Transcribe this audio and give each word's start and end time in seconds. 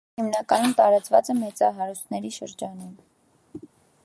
Այն 0.09 0.19
հիմնականում 0.21 0.71
տարածված 0.79 1.29
է 1.33 1.37
մեծահարուստների 1.43 2.35
շրջանում։ 2.39 3.69